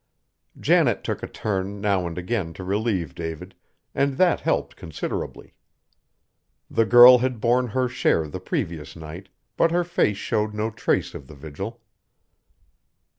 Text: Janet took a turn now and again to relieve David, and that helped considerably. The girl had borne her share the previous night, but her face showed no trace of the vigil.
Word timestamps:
Janet 0.59 1.03
took 1.03 1.21
a 1.21 1.27
turn 1.27 1.79
now 1.79 2.07
and 2.07 2.17
again 2.17 2.53
to 2.53 2.63
relieve 2.63 3.13
David, 3.13 3.53
and 3.93 4.13
that 4.17 4.39
helped 4.39 4.75
considerably. 4.75 5.53
The 6.71 6.85
girl 6.85 7.19
had 7.19 7.39
borne 7.39 7.67
her 7.67 7.87
share 7.87 8.27
the 8.27 8.39
previous 8.39 8.95
night, 8.95 9.29
but 9.57 9.69
her 9.69 9.83
face 9.83 10.17
showed 10.17 10.55
no 10.55 10.71
trace 10.71 11.13
of 11.13 11.27
the 11.27 11.35
vigil. 11.35 11.81